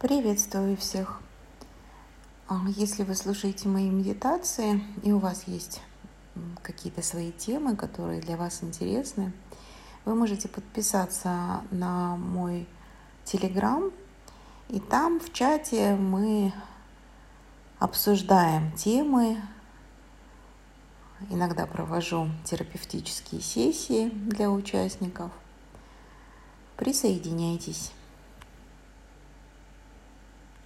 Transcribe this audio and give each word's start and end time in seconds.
Приветствую 0.00 0.78
всех! 0.78 1.20
А, 2.48 2.58
если 2.68 3.02
вы 3.02 3.14
слушаете 3.14 3.68
мои 3.68 3.90
медитации 3.90 4.82
и 5.02 5.12
у 5.12 5.18
вас 5.18 5.44
есть 5.46 5.82
какие-то 6.62 7.02
свои 7.02 7.32
темы, 7.32 7.76
которые 7.76 8.22
для 8.22 8.38
вас 8.38 8.62
интересны, 8.62 9.30
вы 10.06 10.14
можете 10.14 10.48
подписаться 10.48 11.60
на 11.70 12.16
мой 12.16 12.66
телеграм, 13.24 13.90
и 14.70 14.80
там 14.80 15.20
в 15.20 15.34
чате 15.34 15.96
мы 15.96 16.54
обсуждаем 17.78 18.72
темы, 18.72 19.36
иногда 21.28 21.66
провожу 21.66 22.30
терапевтические 22.46 23.42
сессии 23.42 24.08
для 24.08 24.50
участников. 24.50 25.30
Присоединяйтесь. 26.78 27.92